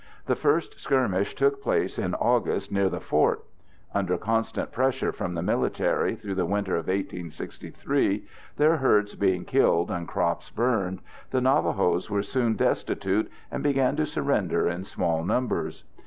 [0.25, 3.45] The first skirmish took place in August near the fort.
[3.93, 8.25] Under constant pressure from the military through the winter of 1863,
[8.57, 14.07] their herds being killed and crops burned, the Navajos were soon destitute and began to
[14.07, 15.83] surrender in small numbers.